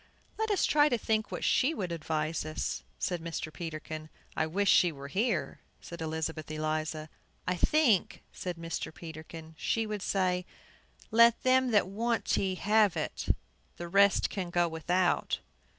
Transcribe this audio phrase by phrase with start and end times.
[0.35, 3.53] "Let us try to think what she would advise us," said Mr.
[3.53, 4.09] Peterkin.
[4.35, 7.07] "I wish she were here," said Elizabeth Eliza.
[7.47, 8.91] "I think," said Mr.
[8.91, 10.47] Peterkin, "she would say,
[11.11, 13.27] let them that want tea have it;
[13.77, 15.37] the rest can go without."